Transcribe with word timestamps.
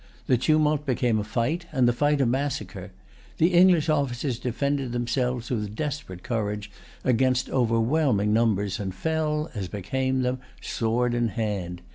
The 0.25 0.35
tumult 0.35 0.83
became 0.83 1.19
a 1.19 1.23
fight, 1.23 1.67
and 1.71 1.87
the 1.87 1.93
fight 1.93 2.21
a 2.21 2.25
massacre. 2.25 2.89
The 3.37 3.53
English 3.53 3.87
officers 3.87 4.39
defended 4.39 4.93
themselves 4.93 5.51
with 5.51 5.75
desperate 5.75 6.23
courage 6.23 6.71
against 7.03 7.51
overwhelming 7.51 8.33
numbers, 8.33 8.79
and 8.79 8.95
fell, 8.95 9.51
as 9.53 9.67
became 9.67 10.23
them, 10.23 10.39
sword 10.59 11.13
in 11.13 11.27
hand. 11.27 11.83